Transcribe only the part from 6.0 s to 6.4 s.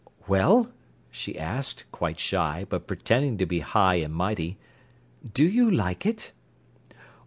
it?"